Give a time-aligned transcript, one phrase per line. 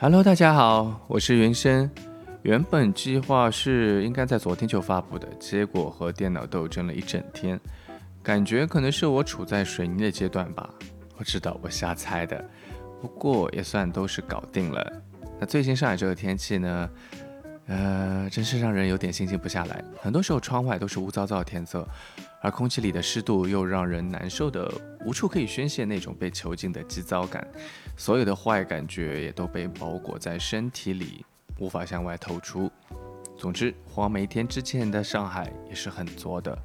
[0.00, 1.90] Hello，大家好，我是云深。
[2.42, 7.60] 原本计划是应该在昨天就发布的，结果和电脑斗争了一整天，
[8.22, 10.68] 感觉可能是我处在水泥的阶段吧。
[11.16, 12.44] 我知道我瞎猜的，
[13.00, 15.02] 不过也算都是搞定了。
[15.40, 16.88] 那最近上海这个天气呢，
[17.68, 19.84] 呃，真是让人有点心静不下来。
[20.00, 21.86] 很多时候窗外都是乌糟糟的天色，
[22.40, 24.72] 而空气里的湿度又让人难受的
[25.04, 27.46] 无处可以宣泄那种被囚禁的急躁感，
[27.96, 31.24] 所有的坏感觉也都被包裹在身体里。
[31.60, 32.70] 无法向外透出。
[33.36, 36.56] 总之，黄梅天之前的上海也是很作的。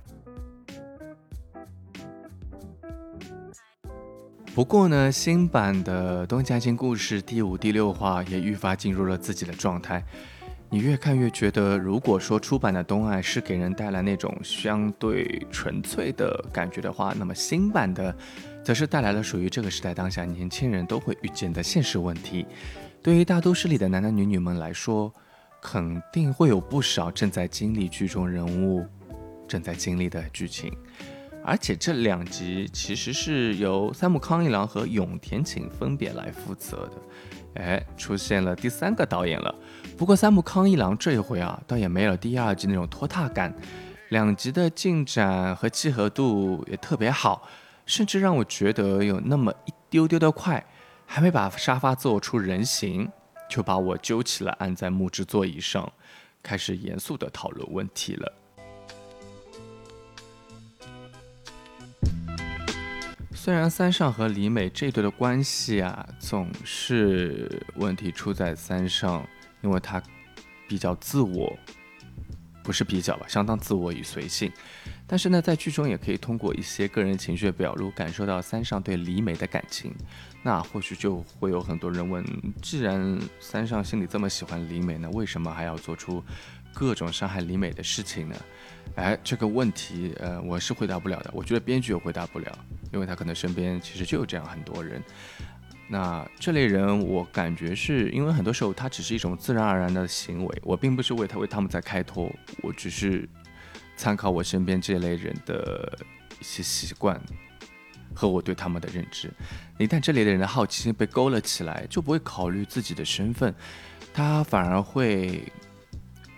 [4.53, 10.03] 不过呢，新版的《东家经故事》第五、第六话也愈发进入了自己的状态。
[10.73, 18.15] 你越看越觉得，如果说出版的《东爱》是给人带来那种相对纯粹的感觉的话，那么新版的，
[18.63, 22.47] 则是带来了属于这个时代当下年轻人都会遇见的现实问题。
[23.03, 25.13] 对于大都市里的男男女女们来说，
[25.61, 28.83] 肯定会有不少正在经历剧中人物
[29.47, 30.75] 正在经历的剧情，
[31.45, 37.61] 而且这两集其实是由三木康一郎和永田晴分别来负责的。
[37.61, 39.53] 哎，出现了第三个导演了。
[39.97, 43.53] 不过三木康一郎这一回啊，倒也没有第二集那种拖沓感，
[44.09, 47.47] 两集的进展和契合度也特别好，
[47.85, 50.65] 甚至让我觉得有那么一丢丢的快。
[51.05, 53.11] 还没把沙发做出人形，
[53.47, 55.91] 就把我揪起来按在木质座椅上，
[56.41, 58.33] 开始严肃的讨论问题了。
[63.35, 69.23] 虽然三上和李美这对的关系啊，总是问题出在三上，
[69.63, 70.01] 因为他
[70.67, 71.57] 比较自我，
[72.63, 74.51] 不是比较吧，相当自我与随性。
[75.07, 79.93] 但是呢，在剧中也可以通过一些个人情绪的表露，感受到三上对李美的感情。
[80.41, 82.23] 那或许就会有很多人问：
[82.61, 86.23] 既然三上心里这么喜欢李美，那为什么还要做出
[86.73, 88.35] 各种伤害李美的事情呢？
[88.95, 91.31] 哎，这个问题，呃，我是回答不了的。
[91.33, 92.57] 我觉得编剧也回答不了，
[92.91, 95.01] 因为他可能身边其实就有这样很多人。
[95.87, 103.27] 那这类人，我感觉是因为很多时候他只是一种自然而然的行为，我并不是为他为他们在开脱，我只是。
[103.95, 105.99] 参考我身边这类人的
[106.39, 107.21] 一些习惯
[108.11, 109.31] 和我对他们的认知，
[109.77, 113.53] 一旦这类的人的好奇心被勾了起来，就不会考虑自己的身份，
[114.11, 115.43] 他反而会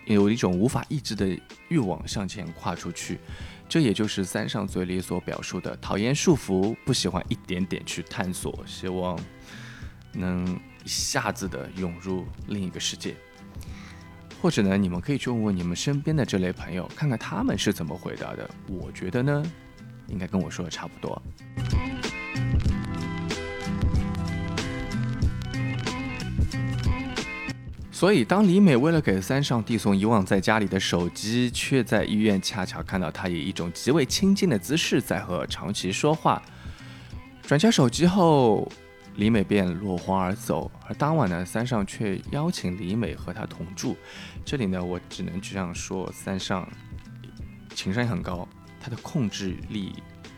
[0.04, 1.26] 有一种无法抑制的
[1.70, 3.20] 欲望向前跨出去。
[3.68, 9.20] 这也就是三上嘴里所表述的讨厌束缚，不喜欢一点点去探索，希望
[10.14, 13.16] 能一下子的涌入另一个世界。
[14.42, 18.48] 或者呢，你们可以去问问你们身边的这类朋友，看看他们是怎么回答的。
[18.68, 19.44] 我觉得呢，
[20.08, 21.20] 应该跟我说的差不多。
[27.96, 36.42] 所以，当李美为了给三上递送遗忘在家里的手机，却在医院恰巧看到他以一种极为亲近的姿势在和长崎说话，
[37.44, 38.70] 转交手机后。
[39.16, 43.96] 李美便落荒而走，而当晚呢，三上却邀请李美和他同住。
[44.44, 46.68] 这里呢，我只能这样说：三上
[47.74, 48.46] 情商也很高，
[48.78, 49.94] 他的控制力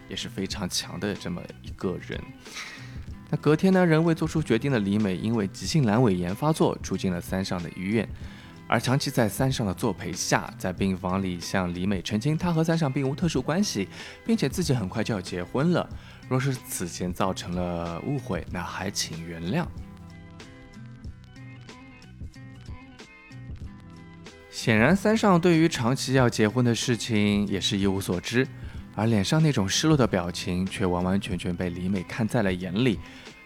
[0.08, 2.22] 也是非常强的这么一个人。
[3.30, 8.08] 那隔天呢，仍未做出决定的李美因为急性阑尾炎发作，住进了三上的医院。
[8.70, 13.88] 而长期在三上的作陪下，在病房里向李美澄清，他和三上并无特殊关系，
[14.26, 15.90] 并且自己很快就要结婚了。
[16.28, 19.66] 若是此前造成了误会，那还请原谅。
[24.50, 28.46] 显然，三上对于长期要结婚的事情也是一无所知，
[28.98, 33.00] 而脸上那种失落的表情却完完全全被李美看在了眼里。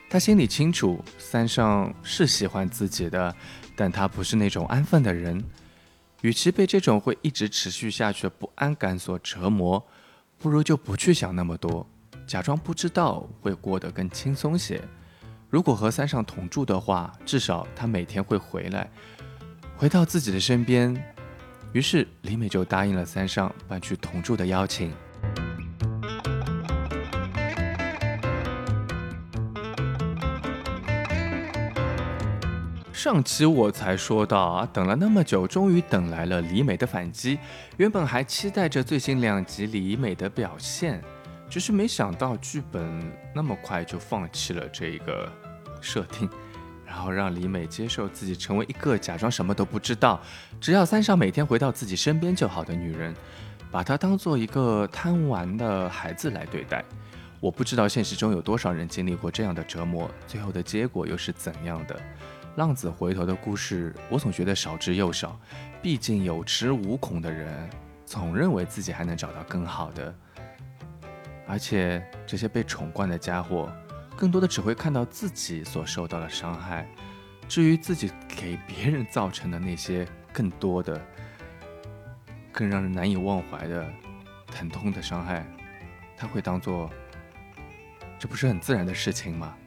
[0.10, 3.36] 他心里清楚，三上是喜欢自己的，
[3.76, 5.44] 但他不是那种安分的人。
[6.22, 9.86] 与其被这种会一直持续下去的不安感所折磨，
[10.40, 11.86] 不如就不去想那么多。
[12.26, 14.82] 假装不知道会过得更轻松些。
[15.50, 18.90] 如果和三上同住的话，至少他每天会回来，
[19.76, 20.96] 回到自己的身边。
[21.74, 24.94] 于是李美就答应了三上搬去同住的邀请。
[33.04, 37.40] 上期我才说到啊，等了那么久，终于等来了李美的反击。
[37.78, 41.02] 原本还期待着最新两集李美的表现。
[41.50, 45.28] 只是没想到剧本那么快就放弃了这个
[45.82, 46.30] 设定，
[46.86, 50.22] 然后让李美接受自己成为一个假装什么都不知道，
[50.60, 53.16] 只要三少每天回到自己身边就好的女人，
[53.72, 56.86] 把她当做一个贪玩的孩子来对待。
[57.40, 62.00] 我不知道现实中有多少人经历过这样的折磨，最后的结果又是怎样的？
[62.58, 65.40] 浪子回头的故事，我总觉得少之又少。
[65.82, 67.70] 毕竟有恃无恐的人，
[68.06, 70.14] 总认为自己还能找到更好的。
[71.48, 73.72] 而且这些被宠惯的家伙，
[74.18, 76.88] 更多的只会看到自己所受到的伤害。
[77.48, 81.00] 至于自己给别人造成的那些更多的、
[82.52, 83.90] 更让人难以忘怀的
[84.48, 85.46] 疼痛的伤害，
[86.18, 86.90] 他会当做
[88.20, 89.58] 这不是很自然的事情吗？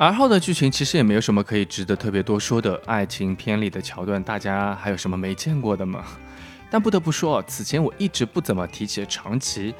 [0.00, 6.02] 而后的剧情其实也没有什么可以值得特别多说的爱情片里的桥段，大家还有什么没见过的吗？
[6.72, 9.74] 但不得不说，此前我一直不怎么提起长崎，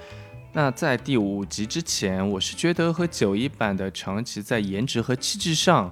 [0.52, 5.90] 那在第五集之前，我是觉得和九一版的长崎在颜值和气质上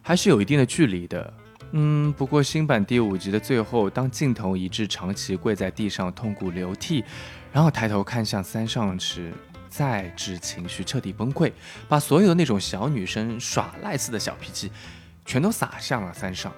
[0.00, 1.34] 还是有一定的距离的。
[1.72, 7.04] 嗯，不过新版第五集的最后，当镜头移至长崎跪在地上痛哭流涕，
[7.52, 9.34] 然后抬头看向三上时。
[9.68, 11.52] 再致情绪彻底崩溃，
[11.88, 14.70] 把所有的那种小女生耍赖似的小脾气，
[15.24, 16.52] 全都撒向了三上，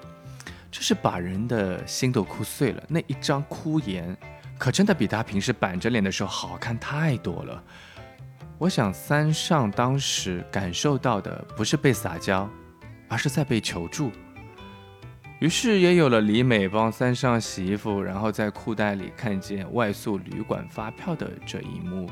[0.71, 2.83] 这是把人的心都哭碎了。
[2.89, 4.17] 那一张哭颜，
[4.59, 7.63] 可真的比他平时板着脸的时候好看太多了。
[8.59, 12.49] 我想三上当时感受到的不是被撒娇，
[13.09, 14.11] 而是在被求助。
[15.39, 22.11] 于是也有了李美帮三上洗衣服，然后在裤袋里看见外宿旅馆发票的这一幕。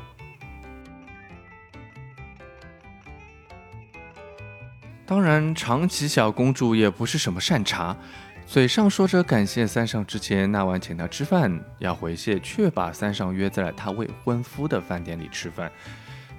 [5.07, 7.95] 当然，长崎小公主也不是什么善茬，
[8.45, 15.71] 嘴上说着感谢三上之前那晚请她吃饭要回谢，却把三上约在了她未婚夫的饭店里吃饭。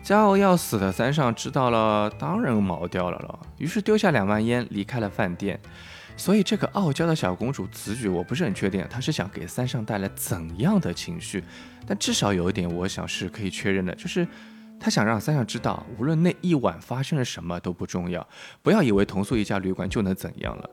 [0.04, 5.58] 骄傲要死的三上知道了，当然毛掉了了，于是丢下两万烟离开了饭店。
[6.14, 11.42] 所以这个傲娇的小公主此举，我不是很确定，她是想给三上带来怎样的情绪？
[11.86, 14.28] 但至少有一点，我想是可以确认的，就是。
[14.80, 18.26] 他想让三上知道，无论那一晚发生了什么都不重要，
[18.62, 20.70] 不要以为同宿一家旅馆就能怎样了。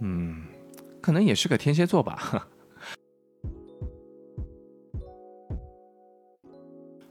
[0.00, 0.46] 嗯，
[1.00, 2.48] 可能也是个天蝎座吧。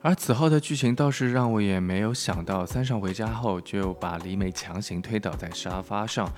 [0.02, 6.32] 而此后的剧情倒是让我也没有想到，三上回家后就把李美强行推倒在沙发上，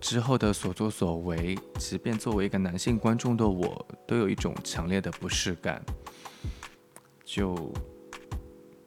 [0.00, 5.80] 之后的所作所为，即便作为一个男性观众的我，都有一种强烈的不适感。
[7.24, 7.72] 就。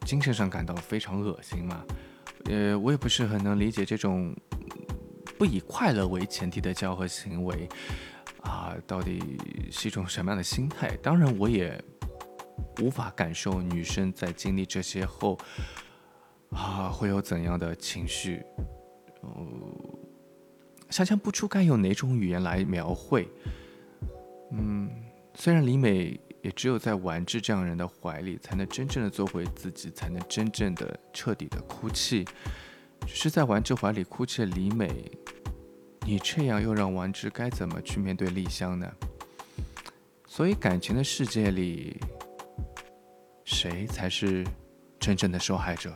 [0.06, 1.84] 精神上感到非常恶心嘛？
[2.44, 4.32] 呃，我也不是很能理解这种
[5.36, 7.68] 不以快乐为前提的交合行为
[8.42, 9.20] 啊，到底
[9.68, 10.96] 是一种什么样的心态？
[11.02, 11.82] 当然，我也
[12.80, 15.36] 无法感受女生在经历这些后
[16.50, 18.44] 啊会有怎样的情绪，
[19.22, 19.28] 呃，
[20.88, 23.28] 想象不出该用哪种语言来描绘。
[24.52, 24.88] 嗯，
[25.34, 26.20] 虽然李美。
[26.46, 32.24] 也只有在完治这样人的怀里，才能真正的做回自己，才能真正的彻底的哭泣。
[33.04, 35.10] 只是在完治怀里哭泣的李美，
[36.02, 38.88] 你这样又让完治该怎么去面对丽香呢？
[40.28, 41.98] 所以感情的世界里，
[43.44, 44.46] 谁才是
[45.00, 45.92] 真正的受害者？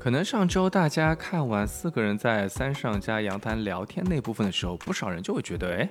[0.00, 5.86] 可能上周大家看完四个人在三上家阳台聊天那部分的时候，不少人就会觉得，哎，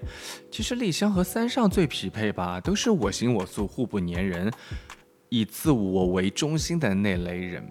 [0.50, 4.52] 其实丽香和三上最匹配吧，都是我行我素、互不粘人、
[5.30, 7.64] 以自我为中心的那类人。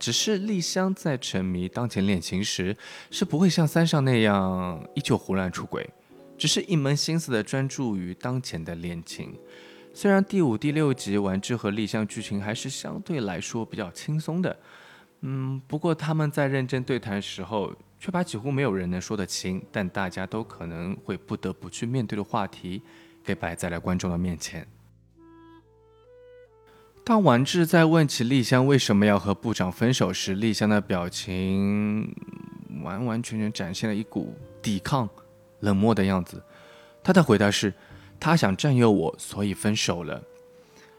[0.00, 2.76] 只是丽香在沉迷当前恋情时，
[3.12, 5.88] 是不会像三上那样依旧胡乱出轨，
[6.36, 9.32] 只是一门心思的专注于当前的恋情。
[9.94, 14.58] 虽然第五、第六集丸之和丽香剧情还是相对来说比较轻松的。
[15.26, 22.82] 嗯，不过他们在认真对谈时候，却把几乎没有人能说得清，但大家都可能会不得不去面对的话题，
[23.24, 24.68] 给摆在了观众的面前。
[27.02, 32.14] 当王志在问起丽香为什么要和部长分手时，丽香的表情
[32.82, 35.08] 完完全全展现了一股抵抗、
[35.60, 36.42] 冷漠的样子。
[37.02, 37.72] 他的回答是：
[38.20, 40.22] 他想占有我，所以分手了。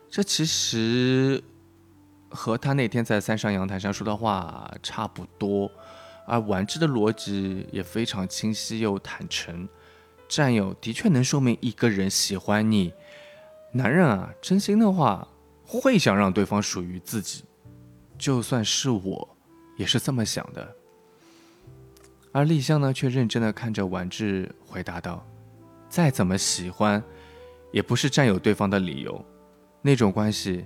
[0.09, 1.43] 这其实。
[2.35, 5.71] 和他那天在三上阳台上说的话差不多，
[6.27, 9.67] 而丸治的逻辑也非常清晰又坦诚。
[10.27, 12.93] 占有的确能说明一个人喜欢你。
[13.71, 15.27] 男人啊，真心的话
[15.63, 17.43] 会想让对方属于自己，
[18.17, 19.37] 就算是我，
[19.77, 20.75] 也是这么想的。
[22.31, 25.25] 而丽香呢，却认真的看着丸治，回答道
[25.87, 27.01] ：“再怎么喜欢，
[27.71, 29.23] 也不是占有对方的理由。
[29.81, 30.65] 那种关系。”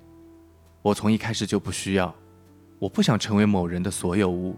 [0.81, 2.13] 我从一开始就不需要，
[2.79, 4.55] 我不想成为某人的所有物。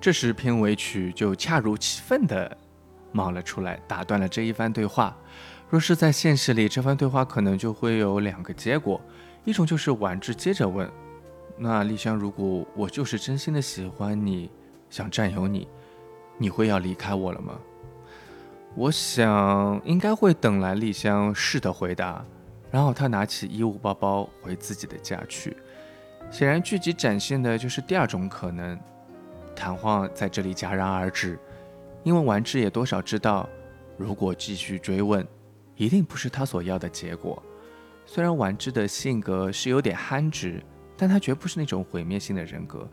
[0.00, 2.56] 这时片尾曲就恰如其分的
[3.10, 5.16] 冒了出来，打断了这一番对话。
[5.68, 9.00] 若是在现实里，这番对话可能就会有两个结果：
[9.44, 10.88] 一种就是婉之接着问，
[11.56, 14.48] 那丽香，如果我就是真心的喜欢你，
[14.90, 15.66] 想占有你，
[16.38, 17.58] 你会要离开我了吗？
[18.76, 22.24] 我想应该会等来丽香是的回答，
[22.70, 25.56] 然后他拿起衣物包包回自己的家去。
[26.30, 28.78] 显然，剧集展现的就是第二种可能。
[29.54, 31.38] 谈话在这里戛然而止，
[32.02, 33.48] 因为丸之也多少知道，
[33.96, 35.26] 如果继续追问，
[35.76, 37.42] 一定不是他所要的结果。
[38.04, 40.62] 虽然丸之的性格是有点憨直，
[40.94, 42.86] 但他绝不是那种毁灭性的人格，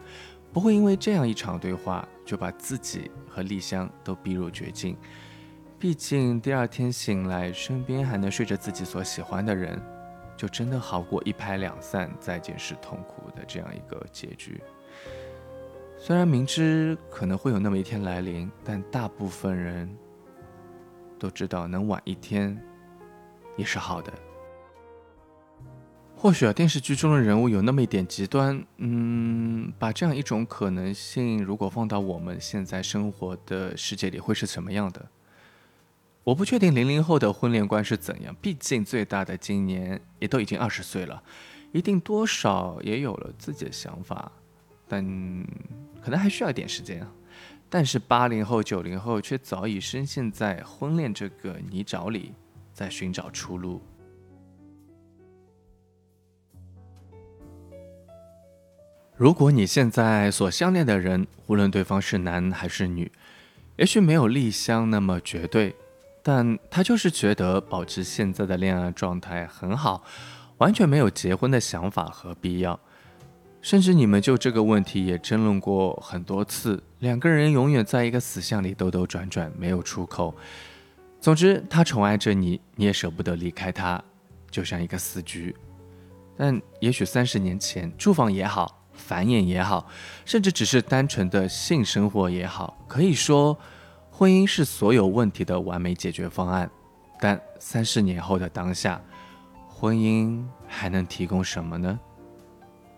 [0.53, 4.95] 不会因为这样一场对话就把自己和丽香都逼入绝境。
[5.83, 9.77] 毕竟第二天醒来，身边还能睡着自己所喜欢的人，
[10.37, 14.63] 就真的好过一拍两散、再见是痛苦的这样一个结局。
[15.97, 19.93] 虽然明知可能会有那么一天来临，但大部分人
[21.19, 22.57] 都知道能晚一天
[23.57, 24.13] 也是好的。
[26.15, 35.05] 或许啊，电视剧中的人物有那么一点极端，嗯，把这样一种可能性，如果放到我们现在生活的世界里，会是什么样的？
[36.23, 41.21] 我不确定零零后的婚恋观是怎样，毕竟最大的今年也都已经二十岁了，
[41.73, 44.31] 一定多少也有了自己的想法，
[44.87, 45.03] 但
[46.01, 47.05] 可能还需要一点时间。
[47.69, 52.31] 但是八零后、九零后却早已深陷在婚恋这个泥沼里，
[52.71, 53.81] 在寻找出路。
[59.17, 63.11] 如果你现在所相恋的人，无论对方是男还是女，
[63.75, 65.75] 也许没有丽香那么绝对。
[66.25, 70.01] 但他就是觉得保持现在的恋爱状态很好，
[70.57, 72.79] 完全没有结婚的想法和必要。
[73.61, 80.33] 甚至你们就这个问题也争论过很多次，两个人永远在一个死巷里兜兜转转，没有出口。
[81.19, 84.01] 总之，他宠爱着你，你也舍不得离开他，
[84.49, 85.53] 就像一个死局。
[86.37, 89.89] 但也许三十年前，住房也好，繁衍也好，
[90.25, 93.57] 甚至只是单纯的性生活也好，可以说。
[94.15, 96.69] 婚姻是所有问题的完美解决方案，
[97.19, 99.01] 但三十年后的当下，
[99.67, 101.99] 婚姻还能提供什么呢？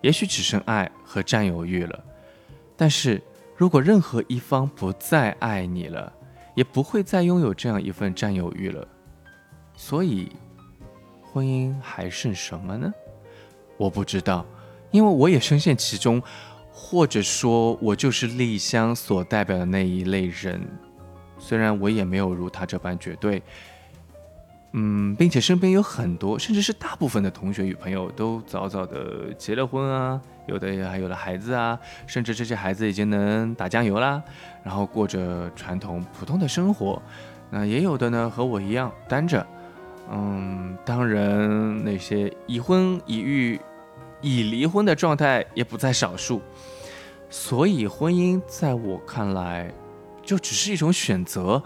[0.02, 2.04] 也许只剩爱和占有欲了。
[2.76, 3.20] 但是
[3.56, 6.12] 如果任何一方不再爱你了，
[6.54, 8.86] 也不会再拥有这样一份占有欲了。
[9.74, 10.30] 所以，
[11.22, 12.92] 婚姻还剩什么呢？
[13.78, 14.44] 我不知道，
[14.90, 16.22] 因为我也深陷其中，
[16.70, 20.60] 或者说，我就是丽香所代表的那一类人。
[21.38, 23.42] 虽然我也没有如他这般绝对，
[24.72, 34.22] 嗯，并且身边有很多，甚至是大部分的同学与朋友都早早的结了婚啊，有的也还有了孩子啊，甚至这些孩子已经能打酱油啦，
[34.62, 37.00] 然后过着传统普通的生活。
[37.48, 39.46] 那也有的呢，和我一样单着，
[40.10, 43.60] 嗯，当然那些已婚已育、
[44.20, 46.42] 已离婚的状态也不在少数。
[47.30, 49.72] 所以婚姻在我看来。
[50.26, 51.62] 就只是一种选择，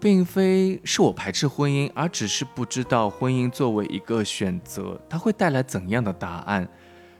[0.00, 6.66] 并非是我排斥婚姻，而只是不知道婚姻作为一个选择，它会带来怎样的答案？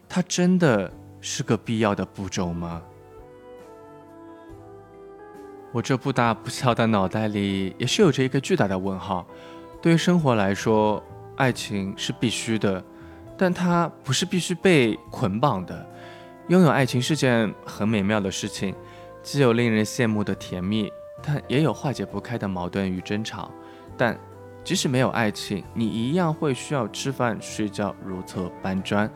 [0.09, 0.91] 它真的
[1.21, 2.83] 是个必要的步骤吗？
[5.71, 9.27] 我这不大不小的脑袋里也是有着一个巨大的问号。
[9.83, 11.05] 对于生活来说，
[11.37, 12.83] 爱情是必须的，
[13.37, 15.87] 但它不是必须被捆绑的。
[16.49, 18.75] 拥有爱情是件很美妙的事情。
[19.31, 20.91] 既有令人羡慕的甜蜜，
[21.23, 23.51] 但也有化解不开的矛盾与争吵。
[23.95, 24.19] 但
[24.65, 29.11] 即使没有爱情，你一样会需要吃饭、睡觉、如厕、搬砖，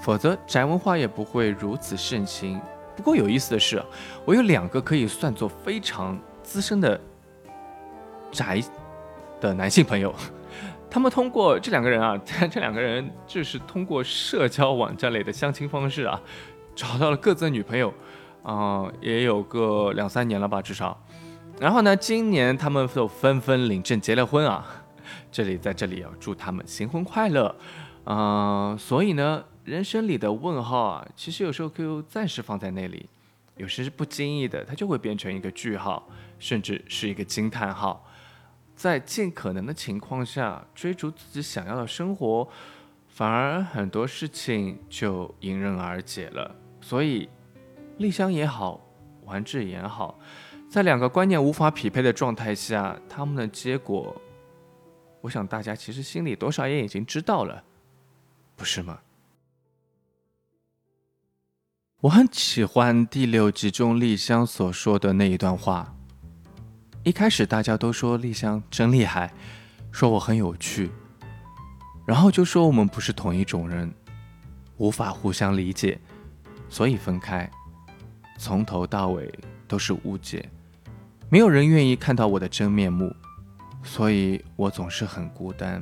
[0.00, 2.60] 否则宅文化也不会如此盛行。
[2.96, 3.80] 不过有意思的是，
[4.24, 7.00] 我有两个可以算作非常资深的
[8.32, 8.60] 宅
[9.40, 10.12] 的男性朋友，
[10.90, 16.20] 他们通过这两个人啊， 这两个人就是通过社交网站类的相亲方式啊，
[16.74, 17.94] 找到了各自的女朋友。
[18.42, 21.00] 啊，也有个两三年了吧，至少。
[21.60, 24.66] 然后呢，今年他们都纷纷领证结了婚啊。
[25.30, 27.54] 这里在这里要祝他们新婚快乐。
[28.04, 33.08] 嗯，所以呢，人生里的问号啊，其实有时候可以暂时放在那里，
[33.56, 36.08] 有时是不经意的，它就会变成一个句号，
[36.38, 38.04] 甚至是一个惊叹号。
[38.74, 42.48] 在尽可能的情况下追逐自己想要的生活，
[43.08, 46.56] 反而很多事情就迎刃而解了。
[46.80, 47.28] 所以。
[47.98, 48.80] 丽香也好，
[49.24, 50.18] 完治也好，
[50.68, 54.20] 在两个观念无法匹配的状态下，他们的结果，
[55.20, 57.62] 我想大家其实心里多少也已经知道了，
[58.56, 58.98] 不是吗？
[62.00, 65.94] 我很喜欢第六集中丽香所说的那一段话。
[67.04, 69.32] 一开始大家都说丽香真厉害，
[69.92, 70.90] 说我很有趣，
[72.04, 73.92] 然后就说我们不是同一种人，
[74.78, 76.00] 无法互相理解，
[76.68, 77.48] 所以分开。
[78.42, 79.32] 从头到尾
[79.68, 80.50] 都是误解，
[81.30, 83.14] 没有人愿意看到我的真面目，
[83.84, 85.80] 所以我总是很孤单。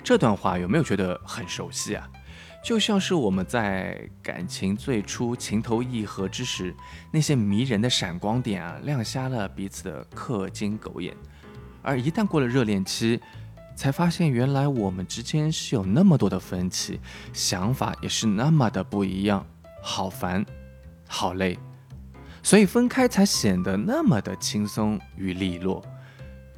[0.00, 2.08] 这段话有没有觉得很熟悉啊？
[2.62, 6.72] 就像是我们在感情最初情投意合之时，
[7.10, 11.16] 那些迷人的闪光点啊，亮瞎了彼此的氪金狗眼。
[11.82, 13.20] 而一旦过了热恋期，
[13.74, 17.00] 才发现原来我们之间是有那么多的分歧，
[17.32, 19.44] 想法也是那么的不一样，
[19.86, 20.42] 好烦，
[21.06, 21.58] 好累。
[22.42, 25.84] 所以分开才显得那么的轻松与利落，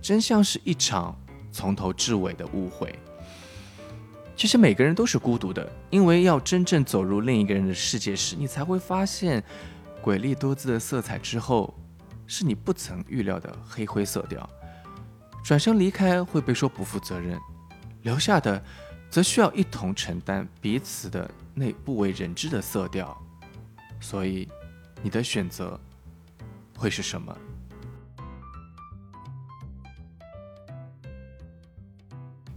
[0.00, 1.16] 真像是一场
[1.50, 2.96] 从头至尾的误会。
[4.36, 9.42] 其实每个人都是孤独的，因为要真正走入另一个人的世界时，你才会发现
[10.00, 11.74] 瑰丽多姿的色彩之后，
[12.26, 14.48] 是你不曾预料的黑灰色调。
[15.42, 17.38] 转身离开会被说不负责任，
[18.02, 18.62] 留下的
[19.10, 23.16] 则需要一同承担彼此的那不为人知的色调。
[24.00, 24.48] 所以，
[25.02, 25.78] 你的选择
[26.76, 27.36] 会是什么？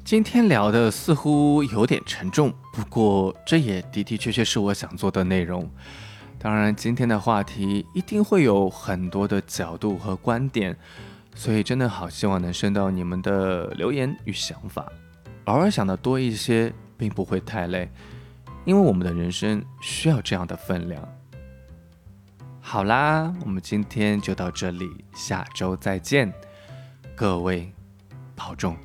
[0.03, 5.69] 今天聊的似乎有点沉重，不过这也的的确确是我想做的内容。
[6.39, 10.75] 当然，今天的话题一定会有很多的角度和观点，
[11.35, 14.91] 所以真的好希望能收到你们的留言与想法。
[15.49, 17.89] 偶尔想的多一些，并不会太累，
[18.65, 21.03] 因为我们的人生需要这样的分量。
[22.61, 26.31] 好啦，我们今天就到这里，下周再见，
[27.15, 27.73] 各位
[28.35, 28.77] 保重。